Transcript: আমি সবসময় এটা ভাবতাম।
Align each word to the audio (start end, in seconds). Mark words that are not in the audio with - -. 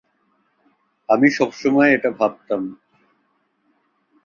আমি 1.09 1.27
সবসময় 1.29 1.89
এটা 1.93 2.09
ভাবতাম। 2.11 2.61